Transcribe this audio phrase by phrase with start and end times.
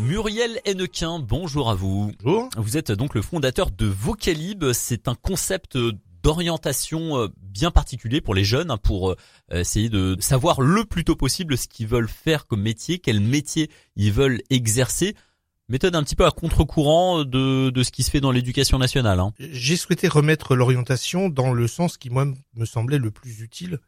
[0.00, 2.12] Muriel Hennequin, bonjour à vous.
[2.22, 2.48] Bonjour.
[2.56, 4.72] Vous êtes donc le fondateur de Vocalib.
[4.72, 5.76] C'est un concept
[6.22, 9.16] d'orientation euh, bien particulier pour les jeunes, hein, pour euh,
[9.50, 13.70] essayer de savoir le plus tôt possible ce qu'ils veulent faire comme métier, quel métier
[13.96, 15.16] ils veulent exercer.
[15.68, 19.18] Méthode un petit peu à contre-courant de, de ce qui se fait dans l'éducation nationale.
[19.18, 19.32] Hein.
[19.40, 22.24] J'ai souhaité remettre l'orientation dans le sens qui, moi,
[22.54, 23.80] me semblait le plus utile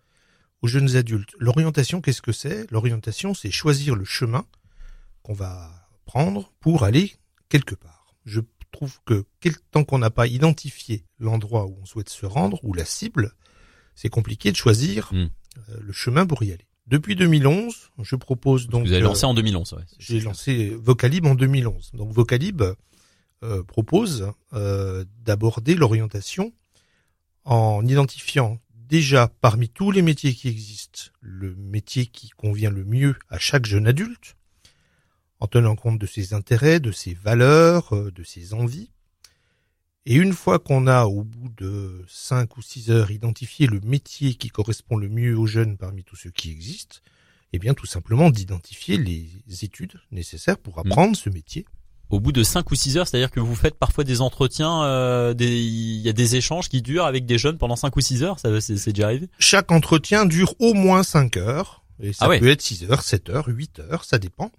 [0.60, 1.30] aux jeunes adultes.
[1.38, 2.68] L'orientation, qu'est-ce que c'est?
[2.72, 4.44] L'orientation, c'est choisir le chemin
[5.22, 5.79] qu'on va
[6.10, 7.12] prendre pour aller
[7.48, 8.16] quelque part.
[8.24, 8.40] Je
[8.72, 9.24] trouve que
[9.70, 13.32] tant qu'on n'a pas identifié l'endroit où on souhaite se rendre ou la cible,
[13.94, 15.16] c'est compliqué de choisir hmm.
[15.16, 16.66] euh, le chemin pour y aller.
[16.88, 18.86] Depuis 2011, je propose donc.
[18.86, 19.84] Vous avez lancé en 2011, ouais.
[20.00, 21.92] J'ai lancé Vocalib en 2011.
[21.94, 22.60] Donc Vocalib
[23.44, 26.52] euh, propose euh, d'aborder l'orientation
[27.44, 33.14] en identifiant déjà parmi tous les métiers qui existent le métier qui convient le mieux
[33.28, 34.34] à chaque jeune adulte,
[35.40, 38.90] en tenant compte de ses intérêts, de ses valeurs, euh, de ses envies.
[40.06, 44.34] Et une fois qu'on a, au bout de cinq ou six heures, identifié le métier
[44.34, 46.98] qui correspond le mieux aux jeunes parmi tous ceux qui existent,
[47.52, 50.80] eh bien, tout simplement d'identifier les études nécessaires pour mmh.
[50.86, 51.66] apprendre ce métier.
[52.08, 55.34] Au bout de cinq ou six heures, c'est-à-dire que vous faites parfois des entretiens, euh,
[55.38, 58.40] il y a des échanges qui durent avec des jeunes pendant cinq ou six heures,
[58.40, 59.28] ça c'est déjà arrivé?
[59.38, 63.30] Chaque entretien dure au moins cinq heures, et ça ah peut être six heures, sept
[63.30, 64.50] heures, huit heures, ça dépend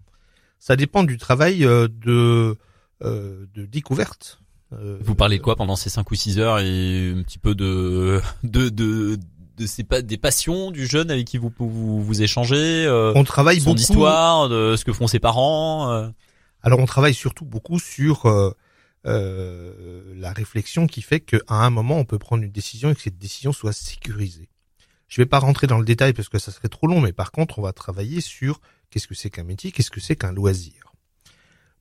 [0.61, 2.55] ça dépend du travail euh, de,
[3.03, 4.39] euh, de découverte.
[4.73, 8.21] Euh, vous parlez quoi pendant ces 5 ou 6 heures et un petit peu de
[8.43, 9.17] de de
[9.57, 13.71] de ces des passions du jeune avec qui vous vous, vous échangez On travaille son
[13.71, 16.11] beaucoup histoire de ce que font ses parents.
[16.63, 18.25] Alors on travaille surtout beaucoup sur
[19.07, 23.01] euh, la réflexion qui fait qu'à un moment on peut prendre une décision et que
[23.01, 24.47] cette décision soit sécurisée.
[25.11, 27.33] Je vais pas rentrer dans le détail parce que ça serait trop long, mais par
[27.33, 30.93] contre on va travailler sur Qu'est-ce que c'est qu'un métier Qu'est-ce que c'est qu'un loisir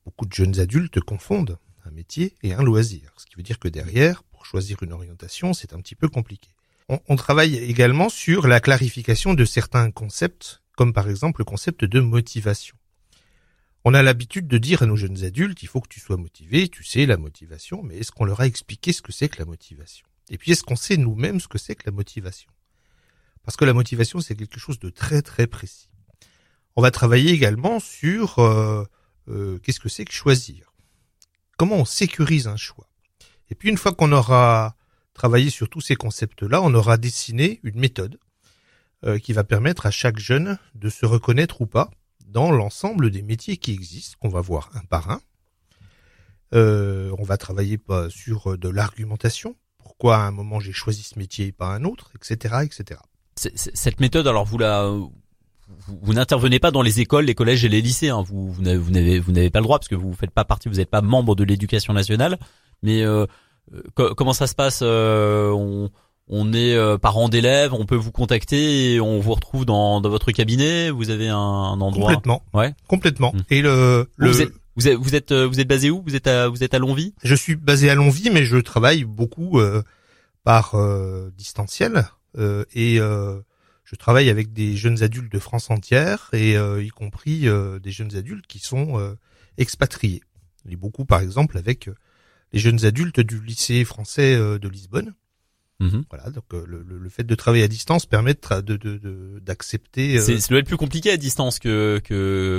[0.03, 3.69] Beaucoup de jeunes adultes confondent un métier et un loisir, ce qui veut dire que
[3.69, 6.49] derrière, pour choisir une orientation, c'est un petit peu compliqué.
[7.07, 12.01] On, travaille également sur la clarification de certains concepts, comme par exemple le concept de
[12.01, 12.75] motivation.
[13.85, 16.67] On a l'habitude de dire à nos jeunes adultes, il faut que tu sois motivé,
[16.67, 19.45] tu sais la motivation, mais est-ce qu'on leur a expliqué ce que c'est que la
[19.45, 20.05] motivation?
[20.29, 22.51] Et puis est-ce qu'on sait nous-mêmes ce que c'est que la motivation?
[23.43, 25.89] Parce que la motivation, c'est quelque chose de très très précis.
[26.75, 28.85] On va travailler également sur euh,
[29.27, 30.73] euh, qu'est-ce que c'est que choisir?
[31.57, 32.87] Comment on sécurise un choix?
[33.49, 34.75] Et puis une fois qu'on aura
[35.13, 38.17] travaillé sur tous ces concepts-là, on aura dessiné une méthode
[39.03, 41.91] euh, qui va permettre à chaque jeune de se reconnaître ou pas
[42.25, 45.21] dans l'ensemble des métiers qui existent, qu'on va voir un par un.
[46.53, 47.77] on va travailler
[48.07, 52.11] sur de l'argumentation, pourquoi à un moment j'ai choisi ce métier et pas un autre,
[52.15, 53.01] etc., etc.
[53.35, 54.89] Cette méthode, alors vous la
[55.87, 58.09] vous, n'intervenez pas dans les écoles, les collèges et les lycées.
[58.09, 58.23] Hein.
[58.25, 60.75] Vous, vous n'avez vous n'avez pas le droit parce que vous faites pas partie, vous
[60.75, 62.37] n'êtes pas membre de l'éducation nationale.
[62.83, 63.25] Mais euh,
[63.73, 65.89] euh, comment ça se passe euh, on,
[66.27, 70.31] on est parent d'élèves, on peut vous contacter et on vous retrouve dans, dans votre
[70.31, 70.89] cabinet?
[70.89, 72.13] Vous avez un, endroit?
[72.13, 72.43] Complètement.
[72.53, 72.73] Ouais.
[72.87, 73.33] Complètement.
[73.33, 73.41] Hmm.
[73.49, 76.01] Et le, Vous êtes vous êtes vous êtes, vous êtes basé où?
[76.05, 79.03] Vous êtes à vous êtes à Longwy Je suis basé à Longwy, mais je travaille
[79.03, 79.59] beaucoup
[80.43, 80.75] par
[81.37, 82.05] distanciel
[82.37, 82.99] et
[83.91, 87.91] je travaille avec des jeunes adultes de France entière et euh, y compris euh, des
[87.91, 89.15] jeunes adultes qui sont euh,
[89.57, 90.21] expatriés.
[90.69, 91.89] Et beaucoup, par exemple, avec
[92.53, 95.13] les jeunes adultes du lycée français de Lisbonne.
[95.81, 96.03] Mhm.
[96.09, 100.17] Voilà, donc le, le, fait de travailler à distance permet de d'accepter.
[100.17, 101.99] De, c'est doit être plus compliqué à distance que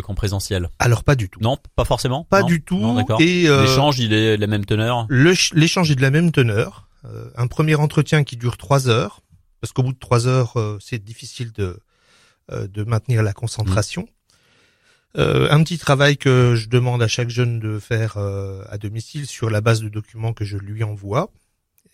[0.05, 0.69] qu'en présentiel.
[0.81, 1.39] Alors pas du tout.
[1.41, 2.25] Non, pas forcément.
[2.25, 2.99] Pas du tout.
[3.21, 5.07] et l'échange, il est de la même teneur.
[5.09, 6.89] L'échange est de la même teneur.
[7.37, 9.23] un premier entretien qui dure trois heures
[9.63, 11.79] parce qu'au bout de trois heures, euh, c'est difficile de,
[12.51, 14.09] euh, de maintenir la concentration.
[15.17, 19.51] Euh, un petit travail que je demande à chaque jeune de faire à domicile sur
[19.51, 21.31] la base de documents que je lui envoie.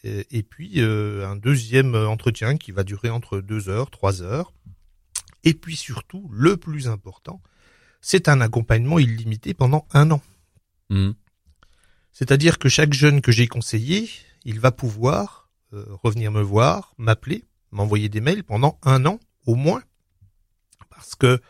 [0.05, 4.55] Et, puis un deuxième entretien qui va durer entre deux heures, trois heures.
[5.45, 7.43] Et puis surtout, le plus important,
[8.01, 10.23] c'est un accompagnement illimité pendant un an.
[10.89, 11.11] Mmh.
[12.13, 14.09] C'est-à-dire que chaque jeune que j'ai conseillé,
[14.45, 19.83] il va pouvoir revenir me voir, m'appeler m'envoyer des mails pendant un an au moins,
[20.91, 21.41] parce que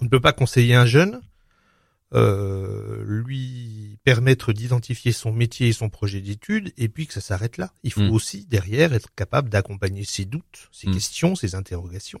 [0.00, 1.20] on ne peut pas conseiller un jeune,
[2.14, 7.56] euh, lui permettre d'identifier son métier et son projet d'études, et puis que ça s'arrête
[7.58, 7.72] là.
[7.82, 8.10] Il faut mm.
[8.10, 10.94] aussi derrière être capable d'accompagner ses doutes, ses mm.
[10.94, 12.20] questions, ses interrogations.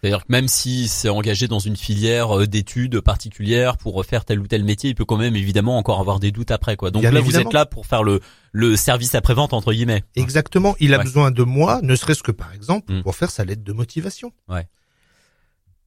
[0.00, 4.38] C'est-à-dire que même si c'est engagé dans une filière euh, d'études particulière pour refaire tel
[4.38, 6.90] ou tel métier, il peut quand même évidemment encore avoir des doutes après quoi.
[6.90, 8.20] Donc là vous êtes là pour faire le
[8.52, 10.04] le service après-vente entre guillemets.
[10.14, 13.02] Exactement, il a besoin de moi, ne serait-ce que par exemple mm.
[13.02, 14.32] pour faire sa lettre de motivation.
[14.48, 14.68] Ouais.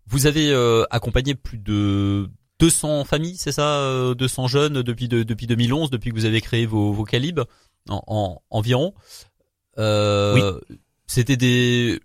[0.07, 2.29] Vous avez euh, accompagné plus de
[2.59, 6.91] 200 familles, c'est ça, 200 jeunes depuis depuis 2011, depuis que vous avez créé vos,
[6.91, 7.45] vos calibres
[7.89, 8.93] en, environ.
[9.77, 10.41] oui.
[11.07, 11.99] C'était des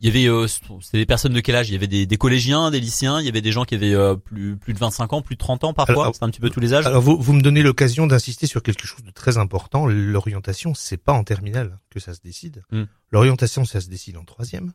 [0.00, 1.68] il y avait euh, c'était des personnes de quel âge?
[1.68, 3.94] Il y avait des, des, collégiens, des lycéens, il y avait des gens qui avaient
[3.94, 6.48] euh, plus plus de 25 ans, plus de 30 ans parfois, c'est un petit peu
[6.48, 6.86] tous les âges?
[6.86, 10.96] Alors vous, vous me donnez l'occasion d'insister sur quelque chose de très important, l'orientation, c'est
[10.96, 12.62] pas en terminale que ça se décide.
[12.70, 12.84] Hmm.
[13.10, 14.72] L'orientation, ça se décide en troisième,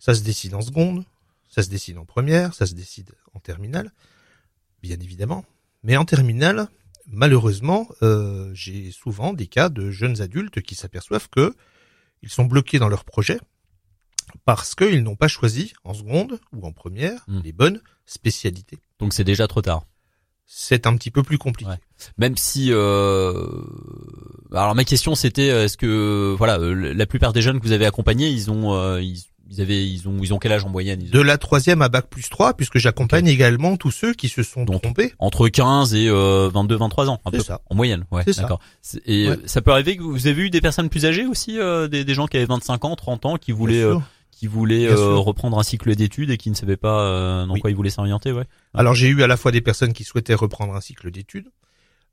[0.00, 1.04] ça se décide en seconde,
[1.48, 3.92] ça se décide en première, ça se décide en terminale,
[4.82, 5.44] bien évidemment.
[5.84, 6.66] Mais en terminale,
[7.06, 11.54] malheureusement, euh, j'ai souvent des cas de jeunes adultes qui s'aperçoivent que
[12.22, 13.38] ils sont bloqués dans leur projet
[14.44, 17.40] parce qu'ils n'ont pas choisi en seconde ou en première hmm.
[17.44, 18.78] les bonnes spécialités.
[18.98, 19.84] Donc c'est déjà trop tard.
[20.46, 21.72] C'est un petit peu plus compliqué.
[22.18, 23.46] Même si, euh...
[24.52, 27.86] alors ma question c'était, est-ce que voilà, euh, la plupart des jeunes que vous avez
[27.86, 31.20] accompagnés, ils ont, euh, ils, avaient, ils ont, ils ont quel âge en moyenne De
[31.20, 35.14] la troisième à bac plus 3, puisque j'accompagne également tous ceux qui se sont trompés.
[35.18, 37.62] Entre 15 et 22, 23 ans, un peu, ça.
[37.70, 38.04] en moyenne.
[38.10, 38.60] Ouais, d'accord.
[39.06, 41.56] Et ça peut arriver que vous avez eu des personnes plus âgées aussi,
[41.90, 43.84] des, des, gens qui avaient 25 ans, 30 ans, qui voulaient
[44.44, 47.70] qui voulaient euh, reprendre un cycle d'études et qui ne savaient pas euh, dans quoi
[47.70, 48.44] ils voulaient s'orienter, ouais.
[48.74, 51.48] Alors j'ai eu à la fois des personnes qui souhaitaient reprendre un cycle d'études,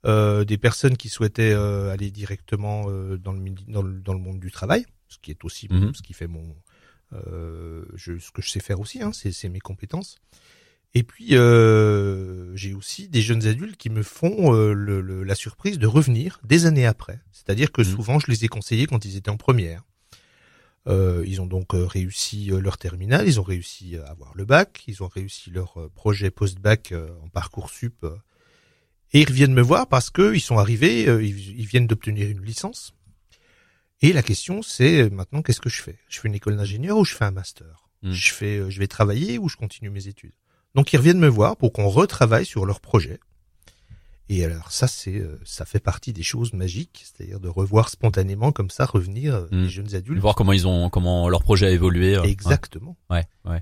[0.06, 2.84] euh, des personnes qui souhaitaient euh, aller directement
[3.18, 5.94] dans le, dans, le, dans le monde du travail, ce qui est aussi mhm.
[5.94, 6.56] ce qui fait mon
[7.96, 10.16] je, ce que je sais faire aussi, hein, c'est mes compétences.
[10.94, 11.32] Et puis
[12.56, 16.86] j'ai aussi des jeunes adultes qui me font le, la surprise de revenir des années
[16.86, 17.20] après.
[17.34, 17.88] C'est-à-dire que mhm.
[17.88, 19.84] souvent je les ai conseillés quand ils étaient en première
[20.88, 24.46] euh, ils ont donc euh, réussi euh, leur terminal, ils ont réussi à avoir le
[24.46, 26.94] bac, ils ont réussi leur projet post-bac
[27.24, 28.06] en parcours sup.
[29.14, 32.94] et ils reviennent me voir parce que ils sont arrivés, ils, viennent d'obtenir une licence.
[34.02, 36.00] Et la question c'est maintenant qu'est-ce que je fais?
[36.10, 37.88] Je fais une école d'ingénieur ou je fais un master?
[38.02, 38.12] Hmm.
[38.12, 40.34] Je fais, je vais travailler ou je continue mes études?
[40.74, 43.20] Donc ils reviennent me voir pour qu'on retravaille sur leur projet
[44.34, 48.54] et alors ça, c'est euh, ça fait partie des choses magiques, c'est-à-dire de revoir spontanément
[48.54, 51.72] comme ça revenir euh, les jeunes adultes, voir comment ils ont comment leur projet a
[51.72, 52.16] évolué.
[52.16, 52.96] Euh, Exactement.
[53.10, 53.62] Ouais, ouais.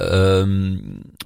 [0.00, 0.76] Euh,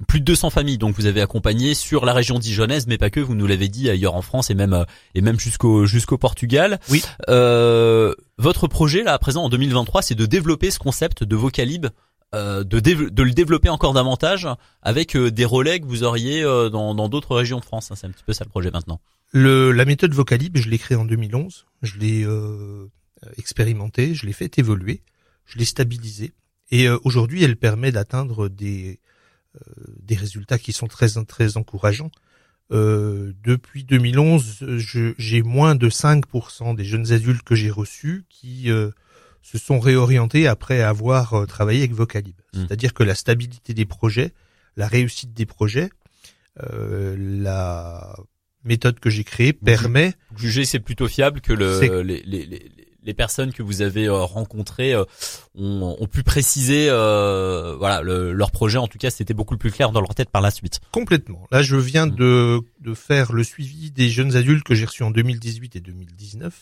[0.07, 3.19] plus de 200 familles donc vous avez accompagné sur la région dijonnaise, mais pas que.
[3.19, 4.85] Vous nous l'avez dit ailleurs en France et même
[5.15, 6.79] et même jusqu'au jusqu'au Portugal.
[6.89, 7.03] Oui.
[7.27, 11.87] Euh, votre projet là à présent en 2023, c'est de développer ce concept de vocalib
[12.33, 12.63] de,
[13.09, 14.47] de, le développer encore davantage
[14.81, 17.91] avec euh, des relais que vous auriez euh, dans d'autres régions de France.
[17.91, 17.95] Hein.
[17.95, 18.99] c'est un petit peu ça le projet maintenant.
[19.31, 21.65] Le, la méthode Vocalib, je l'ai créée en 2011.
[21.83, 22.89] Je l'ai euh,
[23.37, 25.01] expérimentée, je l'ai fait évoluer,
[25.45, 26.33] je l'ai stabilisée.
[26.69, 28.99] Et aujourd'hui, elle permet d'atteindre des,
[30.01, 32.11] des résultats qui sont très, très encourageants.
[32.69, 34.65] depuis 2011,
[35.17, 38.69] j'ai moins de 5% des jeunes adultes que j'ai reçus qui
[39.41, 42.35] se sont réorientés après avoir euh, travaillé avec Vocalib.
[42.53, 42.61] Mmh.
[42.61, 44.33] C'est-à-dire que la stabilité des projets,
[44.75, 45.89] la réussite des projets,
[46.63, 48.15] euh, la
[48.67, 50.13] méthode que j'ai créée permet.
[50.35, 52.71] Juger c'est plutôt fiable que le, les, les,
[53.03, 55.05] les, personnes que vous avez euh, rencontrées euh,
[55.55, 58.77] ont, ont, pu préciser euh, voilà le, leur projet.
[58.77, 60.81] En tout cas, c'était beaucoup plus clair dans leur tête par la suite.
[60.91, 61.47] Complètement.
[61.51, 62.15] Là, je viens mmh.
[62.15, 66.53] de, de faire le suivi des jeunes adultes que j'ai reçus en 2018 et 2019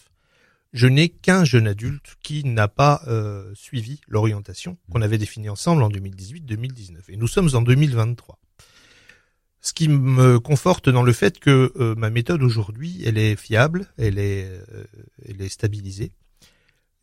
[0.76, 5.82] je n'ai qu'un jeune adulte qui n'a pas euh, suivi l'orientation qu'on avait définie ensemble
[5.82, 6.98] en 2018-2019.
[7.08, 8.38] Et nous sommes en 2023.
[9.62, 13.88] Ce qui me conforte dans le fait que euh, ma méthode aujourd'hui, elle est fiable,
[13.98, 14.84] elle est, euh,
[15.28, 16.12] elle est stabilisée.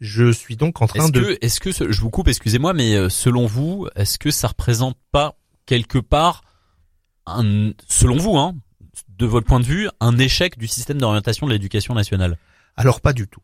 [0.01, 1.21] Je suis donc en train est de.
[1.21, 5.39] Que, est-ce que je vous coupe, excusez-moi, mais selon vous, est-ce que ça représente pas
[5.65, 6.43] quelque part,
[7.25, 8.55] un, selon vous, hein,
[9.17, 12.37] de votre point de vue, un échec du système d'orientation de l'éducation nationale?
[12.77, 13.41] Alors pas du tout.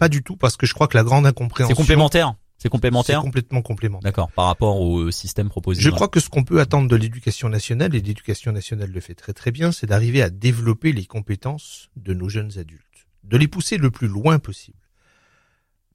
[0.00, 1.76] Pas du tout, parce que je crois que la grande incompréhension.
[1.76, 2.34] C'est complémentaire.
[2.56, 3.20] C'est complémentaire.
[3.20, 4.10] C'est complètement complémentaire.
[4.10, 4.30] D'accord.
[4.32, 5.78] Par rapport au système proposé.
[5.82, 9.14] Je crois que ce qu'on peut attendre de l'éducation nationale, et l'éducation nationale le fait
[9.14, 13.46] très très bien, c'est d'arriver à développer les compétences de nos jeunes adultes, de les
[13.46, 14.78] pousser le plus loin possible.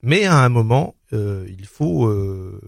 [0.03, 2.61] Mais à un moment, euh, il faut euh,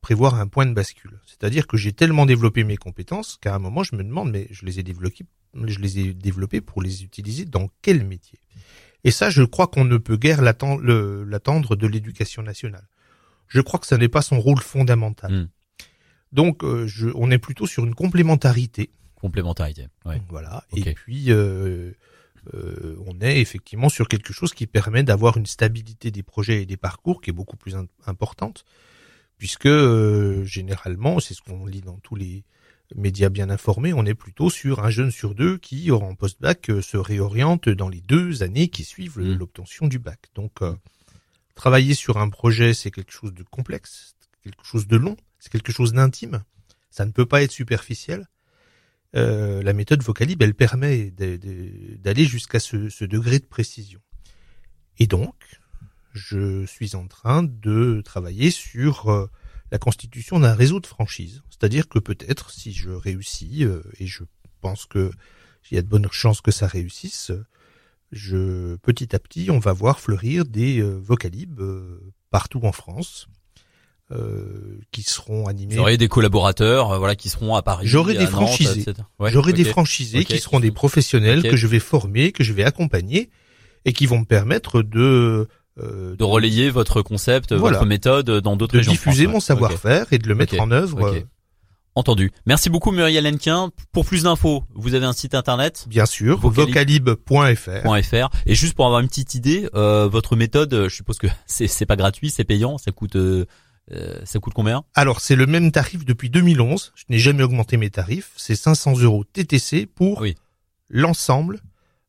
[0.00, 1.18] prévoir un point de bascule.
[1.26, 4.64] C'est-à-dire que j'ai tellement développé mes compétences qu'à un moment, je me demande, mais je
[4.64, 8.38] les ai développées, je les ai développées pour les utiliser dans quel métier?
[9.04, 12.88] Et ça, je crois qu'on ne peut guère l'attendre de l'éducation nationale.
[13.46, 15.32] Je crois que ça n'est pas son rôle fondamental.
[15.32, 15.48] Hmm.
[16.32, 18.90] Donc, euh, je, on est plutôt sur une complémentarité.
[19.14, 19.86] Complémentarité.
[20.04, 20.20] Ouais.
[20.28, 20.64] Voilà.
[20.76, 21.92] Et puis, euh,
[22.54, 26.66] euh, on est effectivement sur quelque chose qui permet d'avoir une stabilité des projets et
[26.66, 27.76] des parcours qui est beaucoup plus
[28.06, 28.64] importante,
[29.38, 32.44] puisque euh, généralement, c'est ce qu'on lit dans tous les
[32.94, 36.82] médias bien informés, on est plutôt sur un jeune sur deux qui, en post-bac, euh,
[36.82, 39.34] se réoriente dans les deux années qui suivent mmh.
[39.34, 40.28] l'obtention du bac.
[40.34, 40.74] Donc, euh,
[41.54, 45.72] travailler sur un projet, c'est quelque chose de complexe, quelque chose de long, c'est quelque
[45.72, 46.42] chose d'intime.
[46.90, 48.26] Ça ne peut pas être superficiel.
[49.16, 54.00] euh, la méthode Vocalib, elle permet d'aller jusqu'à ce, ce, degré de précision.
[54.98, 55.34] Et donc,
[56.12, 59.26] je suis en train de travailler sur euh,
[59.70, 61.42] la constitution d'un réseau de franchises.
[61.50, 64.24] C'est-à-dire que peut-être, si je réussis, euh, et je
[64.60, 65.10] pense que
[65.70, 67.32] il y a de bonnes chances que ça réussisse,
[68.10, 71.60] je, petit à petit, on va voir fleurir des euh, Vocalib
[72.30, 73.28] partout en France.
[74.10, 75.74] Euh, qui seront animés.
[75.74, 77.86] J'aurai des collaborateurs, euh, voilà, qui seront à Paris.
[77.86, 78.86] J'aurai des franchisés.
[79.26, 83.28] J'aurai des franchisés qui seront des professionnels que je vais former, que je vais accompagner
[83.84, 85.46] et qui vont me permettre de
[85.80, 88.92] euh, de relayer votre concept, votre méthode dans d'autres régions.
[88.92, 91.14] De diffuser mon savoir-faire et de le mettre en œuvre.
[91.94, 92.30] Entendu.
[92.46, 93.70] Merci beaucoup Muriel Henquin.
[93.90, 95.84] Pour plus d'infos, vous avez un site internet?
[95.88, 98.30] Bien sûr, vocalib.fr.
[98.46, 101.96] Et juste pour avoir une petite idée, euh, votre méthode, je suppose que c'est pas
[101.96, 103.46] gratuit, c'est payant, ça coûte euh,
[103.92, 104.84] euh, ça coûte combien?
[104.94, 106.92] Alors c'est le même tarif depuis 2011.
[106.94, 108.32] Je n'ai jamais augmenté mes tarifs.
[108.36, 110.24] C'est 500 euros TTC pour
[110.88, 111.60] l'ensemble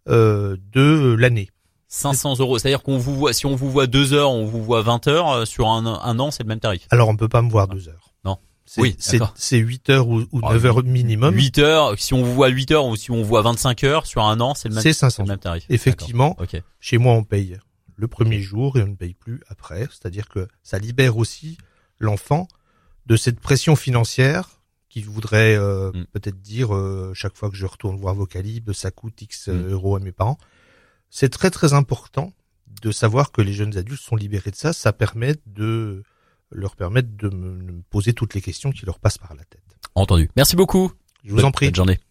[0.08, 1.50] euh, de l'année.
[1.90, 4.84] 500 euros, c'est-à-dire qu'on vous voit, si on vous voit deux heures, on vous voit
[4.84, 6.88] 20 heures euh, sur un, un an, c'est le même tarif.
[6.92, 8.14] Alors on peut pas me voir deux heures.
[8.24, 8.38] Non.
[8.78, 11.34] Oui, c'est 8 heures ou, ou 9 ah, heures minimum.
[11.34, 14.24] 8 heures, si on vous voit 8 heures ou si on voit 25 heures sur
[14.24, 15.66] un an, c'est le même, c'est 500 le même tarif.
[15.70, 16.38] Effectivement.
[16.80, 17.58] Chez moi, on paye
[17.96, 19.88] le premier jour et on ne paye plus après.
[19.90, 21.58] C'est-à-dire que ça libère aussi
[21.98, 22.48] l'enfant
[23.08, 26.06] de cette pression financière qui voudrait euh, mm.
[26.14, 29.72] peut-être dire euh, chaque fois que je retourne voir Vocalib, ça coûte X mm.
[29.72, 30.38] euros à mes parents.
[31.10, 32.34] C'est très très important
[32.82, 34.74] de savoir que les jeunes adultes sont libérés de ça.
[34.74, 36.04] Ça permet de
[36.52, 39.64] leur permettre de me, poser toutes les questions qui leur passent par la tête.
[39.96, 40.30] Entendu.
[40.36, 40.92] Merci beaucoup.
[41.24, 41.68] Je vous en prie.
[41.68, 42.00] Bonne journée.